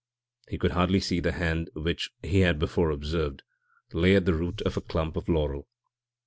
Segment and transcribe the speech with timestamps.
[0.49, 3.43] He could hardly see the hand which, he had before observed,
[3.93, 5.67] lay at the root of a clump of laurel.